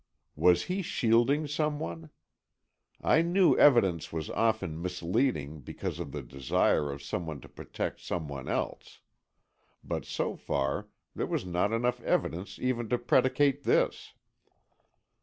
Was 0.35 0.63
he 0.63 0.81
shielding 0.81 1.45
some 1.45 1.77
one? 1.77 2.09
I 3.03 3.21
knew 3.21 3.55
evidence 3.55 4.11
was 4.11 4.31
often 4.31 4.81
misleading 4.81 5.59
because 5.61 5.99
of 5.99 6.11
the 6.11 6.23
desire 6.23 6.91
of 6.91 7.03
some 7.03 7.27
one 7.27 7.39
to 7.41 7.47
protect 7.47 7.99
some 7.99 8.27
one 8.27 8.47
else. 8.47 9.01
But 9.83 10.05
so 10.05 10.35
far, 10.35 10.87
there 11.13 11.27
was 11.27 11.45
not 11.45 11.71
enough 11.71 12.01
evidence 12.01 12.57
even 12.57 12.89
to 12.89 12.97
predicate 12.97 13.63
this. 13.63 14.13